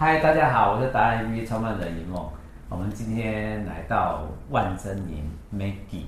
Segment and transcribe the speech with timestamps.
[0.00, 2.26] 嗨，大家好，我是达人 APP 创办人一梦。
[2.70, 5.22] 我们今天来到万珍妮
[5.54, 6.04] Maggie，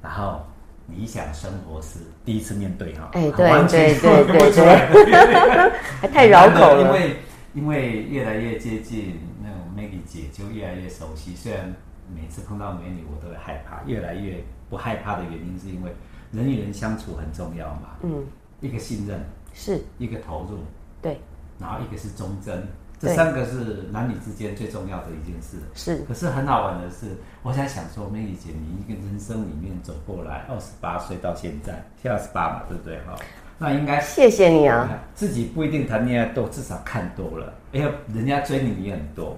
[0.00, 0.42] 然后
[0.86, 3.10] 理想生活是第一次面对哈。
[3.14, 6.82] 哎，对对对对对，还太绕口了。
[6.82, 7.16] 因为
[7.52, 11.34] 因为越来越接近那种 Maggie 姐，就越来越熟悉。
[11.34, 11.74] 虽然
[12.14, 14.36] 每次碰到美女，我都会害怕，越来越
[14.70, 15.92] 不害怕的原因是因为
[16.30, 17.96] 人与人相处很重要嘛。
[18.02, 18.24] 嗯，
[18.60, 19.20] 一个信任
[19.52, 20.58] 是一个投入，
[21.02, 21.18] 对。
[21.58, 22.66] 然后一个是忠贞，
[23.02, 25.56] 这三个是男女之间最重要的一件事。
[25.74, 32.98] 是，可是很好玩的是，我想想说，Maggie 姐，你一个人生里面走过来，二十八岁到现在，现在二十八嘛，对不对？
[33.00, 33.16] 哈，
[33.58, 34.88] 那应该谢谢你啊。
[35.16, 37.52] 自己不一定谈恋爱多，至少看多了。
[37.72, 39.36] 哎呀，人家追你也很多。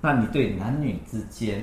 [0.00, 1.62] 那你对男女之间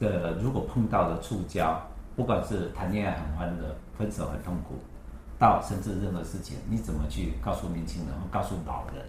[0.00, 1.76] 的如果碰到的触礁，
[2.16, 4.74] 不管是谈恋爱很欢乐，分手很痛苦，
[5.38, 9.04] 到甚至任何事情，你怎么去告诉年轻人，或告诉老人？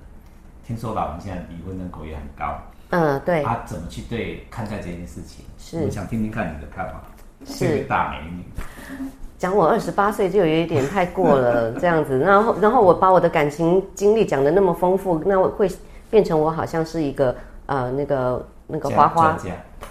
[0.67, 3.41] 听说老人现在离婚人口也很高，嗯，对。
[3.41, 5.45] 他怎么去对看待这件事情？
[5.57, 7.01] 是，我想听听看你的看法。
[7.45, 8.43] 是大美女，
[9.37, 12.17] 讲我二十八岁就有一点太过了，这样子。
[12.19, 15.71] 然后，然后我把我的感情经历讲的那么丰富，那我会
[16.09, 17.33] 变成我好像是一个
[17.67, 19.37] 呃那个那个花花，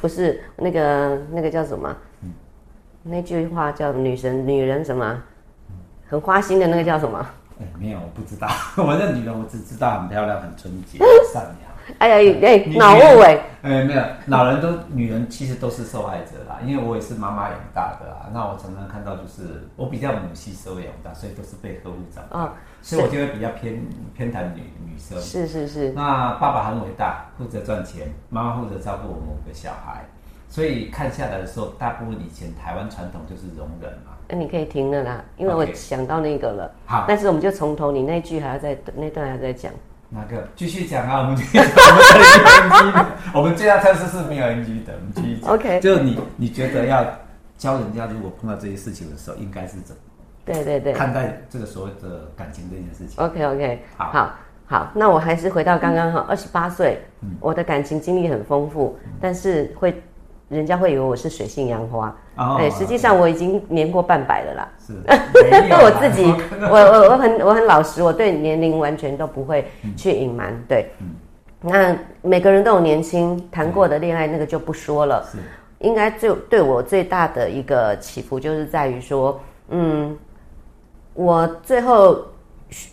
[0.02, 1.96] 不是那个那个叫什么？
[2.22, 2.32] 嗯，
[3.02, 5.22] 那句话叫女神女人什么？
[6.08, 7.26] 很花心的那个叫什么？
[7.58, 8.48] 哎，没有，我不知道。
[8.76, 10.98] 我这女人，我只知道很漂亮、很纯洁、
[11.32, 11.66] 善良。
[11.98, 13.38] 哎呀，哎，脑雾哎。
[13.62, 16.58] 哎，没有，老人都女人其实都是受害者啦。
[16.64, 18.28] 因为我也是妈妈养大的啦。
[18.32, 22.40] 那我常常看到，就是我比较母系社会养大，所以都是被呵护长大。
[22.40, 22.50] 哦，
[22.82, 23.80] 所以我就会比较偏
[24.14, 25.20] 偏袒女女生。
[25.20, 25.92] 是是是。
[25.92, 30.04] 那爸爸很伟大，负责赚钱，妈妈负责照顾我们五个小孩。
[30.48, 34.12] 所以看下来的时候，大部分以前台湾传统就是容忍嘛。
[34.28, 36.70] 那你可以停了啦，因为我想到那个了。
[36.84, 39.72] 好，但是我们就从头，你那句还要再那段还要再讲。
[40.08, 40.46] 哪个？
[40.56, 43.06] 继续讲啊，我们继续讲。
[43.34, 45.54] 我们 最大测试是没有 NG 的，我们继续讲。
[45.54, 47.04] OK，就你你觉得要
[47.56, 50.02] 教人家，如果碰到这些事情的时候，应该是怎么？
[50.44, 53.24] 对对对，看待这个所谓的感情这件事情。
[53.24, 54.34] OK OK，好，好，
[54.66, 57.00] 好，那我还是回到刚刚哈，二十八岁，
[57.40, 60.02] 我的感情经历很丰富，但是会。
[60.48, 64.68] 人家会以为我是水性杨花，哦、对，实际上我已经年过半百了啦。
[64.78, 64.92] 是，
[65.74, 66.32] 我自己，
[66.70, 70.52] 我我我很我很老实，我对年龄完全都不会去隐瞒。
[70.52, 71.14] 嗯、对，嗯、
[71.62, 75.26] 那每个人都有年轻谈过的恋爱，那个就不说了。
[75.32, 75.38] 是，
[75.80, 79.40] 应该最对我最大的一个起伏，就是在于说，
[79.70, 80.16] 嗯，
[81.12, 82.24] 我最后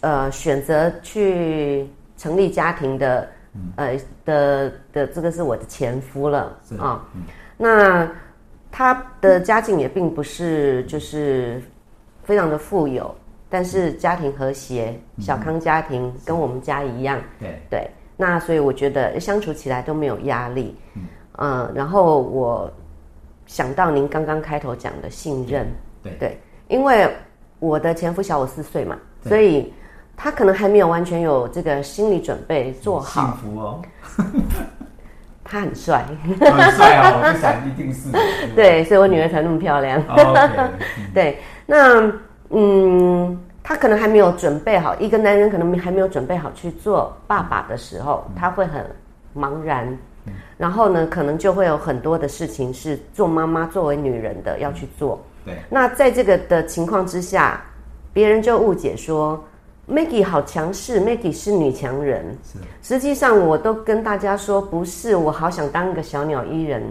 [0.02, 1.88] 呃选择去
[2.18, 3.28] 成立家庭的，
[3.76, 6.40] 呃的的这个是我的前夫了
[6.80, 7.00] 啊。
[7.14, 7.22] 嗯
[7.58, 8.10] 那
[8.72, 11.62] 他的家境也并不是就是
[12.24, 13.14] 非常的富有，
[13.50, 17.22] 但是家庭和谐，小康家庭跟我们家一样。
[17.40, 20.76] 对对，那所以我觉得相处起来都没有压力。
[21.38, 22.72] 嗯，然后我
[23.46, 25.68] 想到您刚刚开头讲的信任，
[26.02, 27.08] 对对，因为
[27.60, 29.72] 我的前夫小我四岁嘛，所以
[30.18, 33.22] 他可能还没有完全有这个心理准备做好。
[33.22, 33.82] 幸福哦。
[35.44, 36.06] 他很帅，
[36.40, 37.20] 很帅啊！
[37.22, 38.10] 我就想一定是
[38.56, 40.02] 对，所以我女儿才那么漂亮。
[41.14, 42.12] 对，那
[42.50, 48.86] 嗯，他可能还没有准备好，一个男人可能还没有准备好去做爸爸的时候，他会很
[49.36, 49.98] 茫然，
[50.58, 55.22] 然后呢，可能就会有很多的事情是做妈妈作为女人的要去做。
[55.46, 57.62] 对，那在这个的情况之下，
[58.14, 59.44] 别人就误解说。
[59.88, 62.26] Maggie 好强势，Maggie 是女强人。
[62.44, 66.82] 是，实际上我都跟大家说，不是，我好想当一个小鸟依人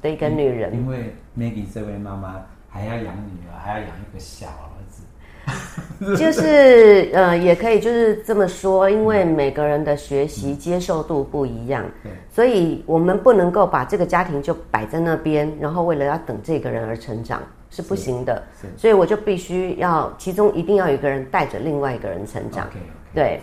[0.00, 0.72] 的一个女人。
[0.72, 2.36] 因为 Maggie 这位妈妈
[2.70, 5.02] 还要养女儿，还要养一个小儿子。
[6.16, 17.42] 就是呃，也可以就是这么说，因为每个人的学习接受度不一样，对，所以我们不能够把这个家庭就摆在那边，然后为了要等这个人而成长。
[17.70, 18.42] 是不行的，
[18.76, 22.66] 所以我就必须要，其中一定要有一个人带着另外一个人成长。
[22.66, 23.14] Okay, okay.
[23.14, 23.40] 对，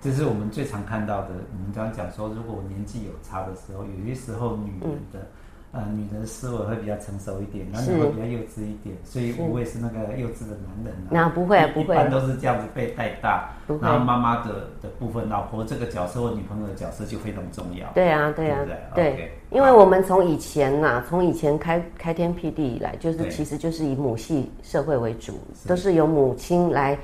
[0.00, 1.28] 这是我们最常看到的。
[1.28, 5.18] 我们刚刚讲说，如果我年纪有差的时候，有些时候女人的。
[5.20, 5.26] 嗯
[5.74, 10.94] 呃，女人思维会比较成熟一点，男人会比较幼稚一点，所以我也是那个幼稚的男人。
[11.10, 13.50] 那不会，不会，一般都是这样子被带大。
[13.82, 17.90] 然后妈妈的的部分，老婆这个角色或女朋友的角色就非常重要。
[17.92, 25.32] 对啊，对啊，对，因为我们从以前呐，从以前开开天辟地以来，就是其实就是以母系社会为主，
[25.66, 26.96] 都是由母亲来。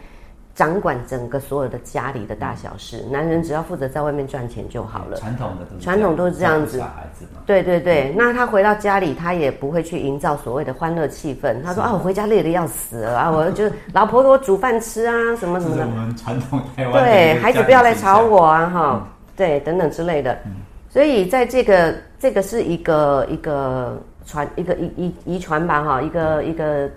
[0.55, 5.17] 掌管整个所有的家里的大小事，男人只要负责在外面赚钱就好了。
[5.17, 6.81] 传统的都是传统都是这样子。
[6.81, 11.62] 孩子嘛对对对，那他回到家里，他也不会去营造所谓的欢乐气氛。
[11.62, 15.87] 他说啊，我回家累得要死了啊， 我就老婆给我煮饭吃啊，什么什么的。
[15.87, 17.05] 我们传统台湾。
[17.05, 19.08] 对，孩子不要来吵我啊，哈。
[19.37, 20.32] 对，等等之类的。
[20.44, 20.52] 嗯，
[20.91, 26.91] 所以在这个这个是一个一个传一个遗遗遗传吧哈，一个一个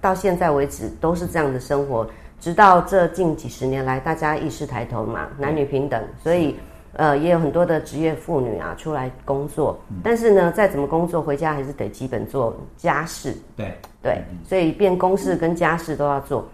[0.00, 2.08] 到现在为止都是这样的生活，
[2.40, 6.56] 直到这近几十年来，大家意识抬头嘛，男女平等，所以。
[6.94, 13.32] 呃，也有很多的职业妇女啊出来工作，嗯、但是呢，再怎么工作，回家还是得基本做家事。
[13.56, 13.72] 对
[14.02, 16.44] 对，所以变公事跟家事都要做。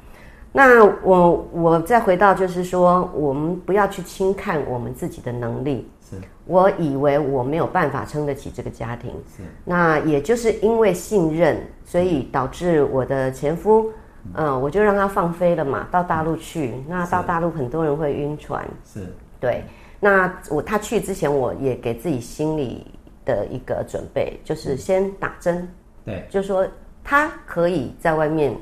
[0.53, 5.91] 那我我再回到，就是说，我们不要去轻看我们自己的能力。
[6.03, 9.11] 是，我以为我没有办法撑得起这个家庭。
[9.35, 13.91] 是，那也就是因为信任，所以导致我的前夫，
[14.35, 16.83] 嗯、呃，我就让他放飞了嘛，到大陆去。
[16.89, 18.67] 那到大陆很多人会晕船。
[18.85, 19.07] 是，
[19.41, 19.63] 对。
[19.99, 22.87] 那我他去之前，我也给自己心里
[23.25, 25.67] 的一个准备，就是先打针。
[26.05, 26.67] 对，就说
[27.03, 28.55] 他可以在外面，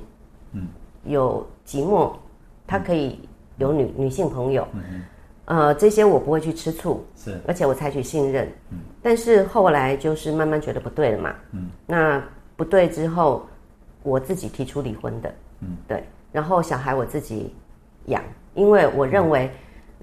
[0.53, 0.69] 嗯，
[1.05, 2.13] 有寂寞，
[2.67, 3.21] 他可以
[3.59, 4.67] 有女女性朋友，
[5.47, 12.23] 呃，这些我不会去吃醋，是，而且我采取信任，嗯，但是后来就是慢慢觉得不对了嘛，嗯，那
[12.57, 13.45] 不对之后，
[14.03, 15.35] 我自己提出离婚的，
[15.65, 17.55] 嗯，对，然后小孩我自己
[18.07, 18.23] 养，
[18.55, 19.51] 因为我认为。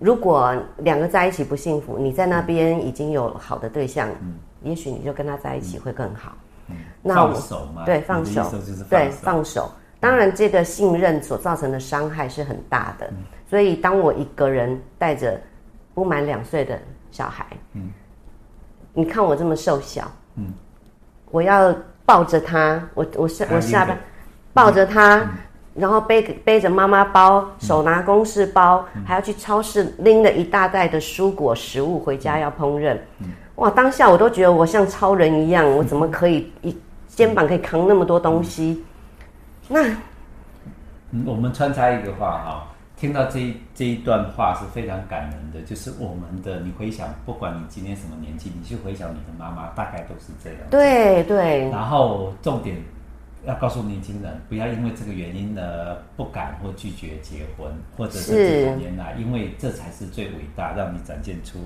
[0.03, 6.35] 如果两个在一起不幸福，你在那边已经有好的对象，嗯，也许你就跟他在一起会更好。
[6.69, 8.51] 嗯，那我放手嘛，对，放手，
[8.89, 9.69] 对，放手。
[9.99, 13.05] 当然，这个信任所造成的伤害是很大的。
[13.11, 13.17] 嗯，
[13.47, 15.39] 所以，当我一个人带着
[15.93, 16.79] 不满两岁的
[17.11, 17.91] 小孩，嗯，
[18.95, 20.51] 你看我这么瘦小，嗯，
[21.29, 21.75] 我要
[22.07, 23.95] 抱着他，我我下我下班
[24.51, 25.19] 抱着他。
[25.19, 25.29] 嗯
[25.73, 32.97] 然后背背着妈妈包，手拿公事包，嗯、还要去超市拎了一大袋的蔬果食物回家要烹饪。
[33.19, 36.77] 嗯、哇，当下我都觉得我像超人一样，我怎么可以一
[37.07, 38.83] 肩膀可以扛那么多东西？
[39.69, 39.87] 那，
[41.11, 42.67] 嗯，我们穿插一个话哈，
[42.97, 50.59] 听到这一这一段话是非常感人的，就是我们的你回想，不管你今天什么年纪，你去回想你的妈妈，大概都是这样。
[50.69, 51.69] 对对。
[51.69, 52.75] 然后重点。
[53.45, 61.57] 要告诉年轻人，不要因为这个原因呢不敢或拒绝结婚，或者是这几年来，因为这才是最伟大，让你展现出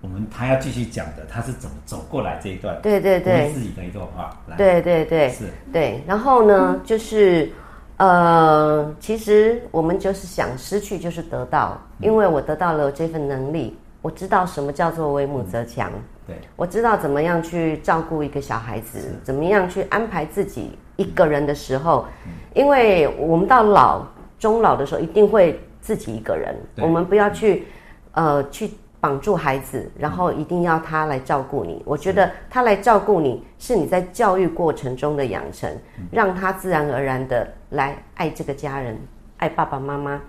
[0.00, 4.56] 我们他要继续讲的，他是怎么走过来这一段，对对对，自己的一段话，来。
[4.56, 6.02] 对对对，是，对。
[6.06, 7.52] 然后呢，嗯、就是
[7.98, 20.76] 呃，其实我们就是想失去就是得到，因为我得到了这份能力，我知道什么叫做为母则强，嗯、对，我知道怎么样去照顾一个小孩子，怎么样去安排自己。
[21.00, 22.04] 一个人的时候，
[22.52, 24.06] 因为我们到老
[24.38, 26.54] 终老的时候，一定会自己一个人。
[26.76, 27.64] 我们不要去，
[28.12, 28.70] 呃，去
[29.00, 31.82] 绑住孩子，然后一定要他来照顾你。
[31.86, 35.74] 我觉得他来照顾你是你在教育过程中的养成，
[36.12, 38.94] 让他自然而然的来爱这个家人，
[39.38, 40.20] 爱爸爸妈妈，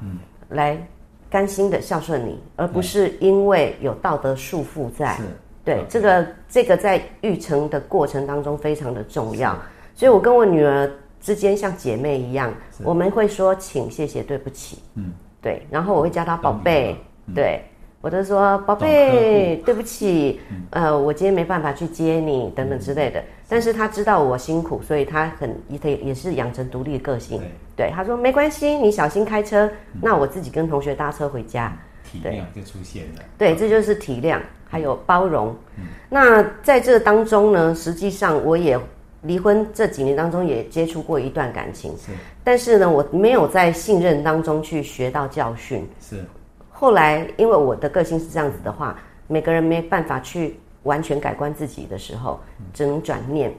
[0.48, 0.82] 来
[1.30, 5.18] 甘心的孝顺你，而不是因为有道德束缚在。
[5.66, 9.54] 对，这个这个在育成的过程当中非常的重要。
[10.02, 12.52] 所以，我跟我女儿之间像姐妹一样，
[12.84, 16.96] 我们会说请、谢谢、对不起，嗯，对，然后我会叫她宝贝，
[17.28, 17.62] 嗯、对，
[18.02, 23.20] 我都说宝贝，对不起，嗯、呃，我今天没办法去接你，等等之类的。
[23.20, 35.56] 嗯、但是她知道我辛苦，所以她很也也是养成独立的个性，对，对，她说没关系，你小心开车，嗯、那我自己跟同学搭车回家，体谅就出现了，对，这就是体谅，还有包容。
[35.78, 38.80] 嗯、那在这当中呢，实际上我也。
[39.24, 42.12] 离婚这几年当中也接触过一段感情，是，
[42.44, 45.88] 但是呢，我没有在信任当中去学到教训。
[46.00, 46.26] 是，
[46.72, 48.98] 后来因为我的个性是这样子的话，
[49.28, 52.40] 每个人没办法去完全改观自己的时候，
[52.74, 53.54] 只能转念。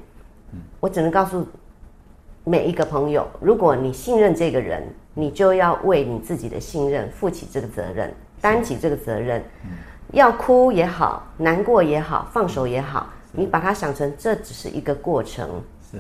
[0.53, 1.47] 嗯，我只能告诉
[2.43, 4.83] 每一个朋友，如果你信任这个人，
[5.15, 9.41] 你就要为你自己的信任负起这个责任，担起这个责任。
[9.65, 9.71] 嗯，
[10.11, 13.07] 要哭也好，难过也好，放手也好。
[13.33, 15.49] 你把它想成这只是一个过程，
[15.91, 15.99] 是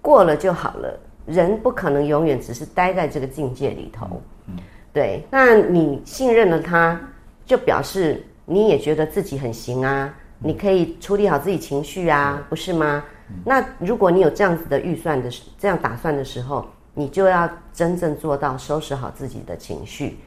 [0.00, 0.98] 过了就好了。
[1.24, 4.56] 人不可能永远只是待在这个境界里头，嗯，
[4.92, 5.24] 对。
[5.30, 7.00] 那你信任了他，
[7.46, 13.04] 就表示你也觉得自己很行啊，你可以处理好自己情绪啊，不是吗？
[13.44, 20.18] 那如果你有这样子的预算的这样打算的时候，你就要真正做到收拾好自己的情绪，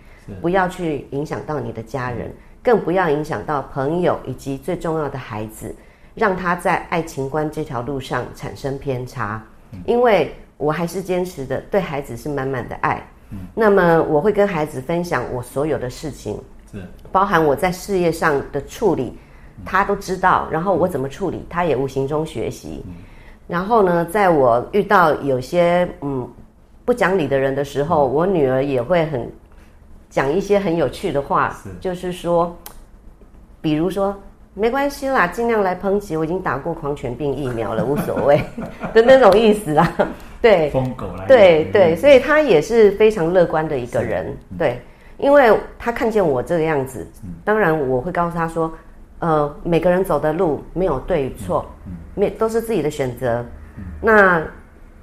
[0.41, 2.33] 不要去影响到你的家人，
[2.63, 5.75] 更不要影响到朋友以及最重要的孩子。
[6.15, 9.43] 让他在爱情观这条路上产生偏差，
[9.86, 13.05] 因为我还是坚持的，对孩子是满满的爱。
[13.31, 16.41] 嗯，那么我会跟孩子分享我所有的事情，
[16.72, 16.81] 是
[17.12, 19.17] 包含我在事业上的处理，
[19.65, 20.48] 他都知道。
[20.50, 22.84] 然后我怎么处理，他也无形中学习。
[23.48, 26.27] 然后呢，在我遇到有些嗯
[26.86, 29.29] 不讲理的人的时候，我女儿也会很
[30.10, 32.55] 讲一些很有趣的话，是就是说。
[33.62, 34.15] 比如说
[34.57, 38.41] 没关系啦，尽量来抨击，我已经打过狂犬病疫苗了， 无所谓
[38.93, 39.93] 的那种意思啦。
[40.41, 44.35] 对，疯狗来，对对，所以他也是非常乐观的一个人。
[44.57, 44.81] 对，
[45.17, 47.05] 因为他看见我这个样子，
[47.43, 48.71] 当然我会告诉他说，
[49.19, 51.65] 呃，每个人走的路没有对与错，
[52.13, 53.45] 没都是自己的选择。
[54.00, 54.41] 那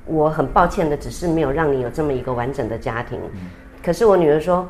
[0.06, 3.20] 我很抱歉的，只是没有让你有这么一个完整的家庭。
[3.84, 4.66] 可是我女儿说，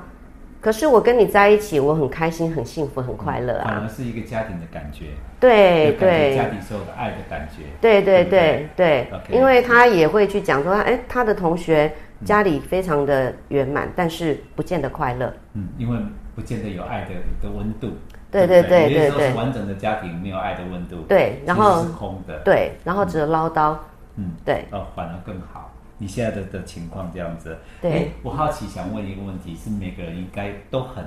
[0.62, 3.64] 可是我跟你在一起，我很开心、很幸福、很快乐啊。
[3.64, 5.06] 反而是一个家庭的感觉。
[5.40, 7.64] 对对，家庭所有的爱的感觉。
[7.80, 11.92] 对对对对，因为他也会去讲说，哎，他的同学
[12.24, 15.34] 家里非常的圆满，但是不见得快乐。
[15.54, 15.98] 嗯，因为
[16.36, 17.08] 不见得有爱的
[17.42, 17.90] 的温度。
[18.30, 21.02] 对对对对对，完整的家庭没有爱的温度。
[21.08, 22.38] 对，然后是空的。
[22.44, 23.76] 对，然后只有唠叨。
[24.14, 25.71] 嗯，对，哦，反而更好。
[26.02, 31.04] 你现在的的情况这样子，对，我好奇想问一个问题，是每个人应该都很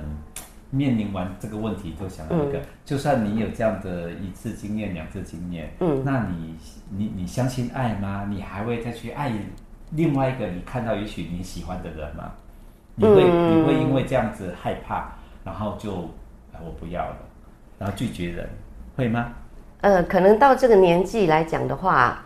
[0.70, 6.56] 面临完这个问题，就想到一个，嗯、就算你有这样的一次经验、两次经验，嗯，那你
[6.88, 8.26] 你你相信爱吗？
[8.30, 9.30] 你还会再去爱
[9.90, 12.32] 另外一个你看到也许你喜欢的人吗？
[12.94, 15.12] 你会、嗯、你会因为这样子害怕，
[15.44, 17.18] 然后就我不要了，
[17.78, 18.48] 然后拒绝人，
[18.96, 19.30] 会吗？
[19.82, 22.22] 呃，可能到这个年纪来讲的话。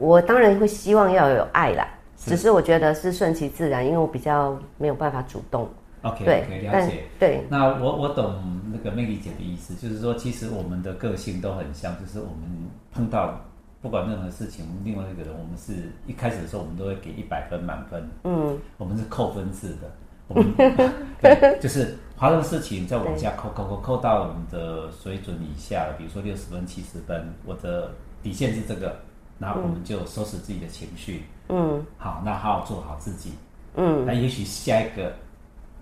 [0.00, 5.68] 我当然会希望要有爱啦，只是我觉得是顺其自然，因为我比较没有办法主动。
[6.00, 7.04] OK，对，okay, 了解。
[7.18, 8.42] 对，那我我懂
[8.72, 13.38] 那个 Maggie 姐的意思，就是说，其实我们的个性都很像，就是我们碰到
[13.82, 18.08] 不管任何事情，另外一个人，我们是一开始的时候，我们都会给一百分满分。
[18.24, 19.90] 嗯，我们是扣分制的，
[20.28, 20.50] 我们
[21.20, 27.90] 对，就是发生事情在我们家扣，扣扣扣到我们的水准以下，比如说六十分、七十分，我的
[28.22, 28.96] 底线是这个。
[29.42, 33.32] 那我们就收拾自己的情绪，嗯，好，那好好做好自己，
[33.74, 35.10] 嗯，那也许下一个，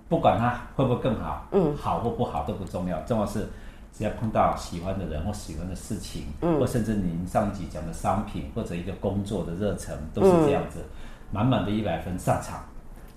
[0.09, 3.49] 不管他会不会更好，嗯，好或不好都不重要，重要是
[3.93, 10.85] 只要碰到喜欢的人或喜欢的事情，嗯，或甚至您上一集讲的商品或者一个工作的热忱，都是这样子，
[11.33, 12.65] 满满的一百分上场，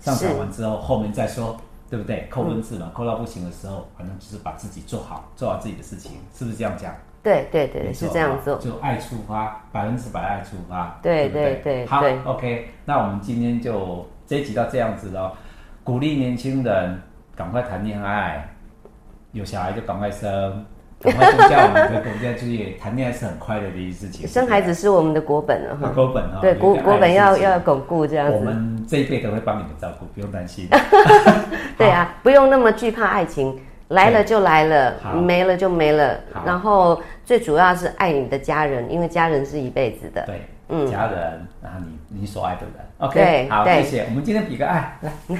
[0.00, 1.56] 上场完之后后面再说，
[1.88, 2.26] 对不对？
[2.28, 6.92] 扣分制嘛，扣到不行的时候，反正就是把自己做好，做好自己的事情，是不是这样讲？
[7.22, 10.98] 对对对，是这样做，就爱出发，百分之百爱出发。
[11.00, 12.68] 对对对，好，OK。
[12.84, 15.30] 那我们今天就这一集到这样子喽，
[15.84, 17.00] 鼓励年轻人
[17.36, 18.48] 赶快谈恋爱，
[19.30, 20.66] 有小孩就赶快生，
[21.00, 22.72] 赶快增加我们的国家就业。
[22.72, 28.36] 谈恋爱是很快乐的一件事情， 生孩子是我们的国本啊，国本啊，对国国本要要巩固这样子。
[28.36, 30.66] 我们这一辈都会帮你们照顾，不用担心。
[31.78, 33.56] 对啊，不用那么惧怕爱情。
[33.88, 36.18] 来了就来了，没了就没了。
[36.46, 40.22] 然后最主要是爱你的家人，因为家人是一辈子的。
[40.26, 42.72] 对，嗯，家人，然后你你所爱的人。
[42.98, 44.04] OK，好，谢谢。
[44.04, 45.36] 我们今天比个爱，来来。